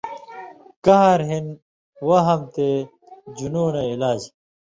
[0.85, 1.45] کھاݩر ہِن
[2.07, 2.67] وہم تے
[3.37, 4.21] جُنونَیں علاج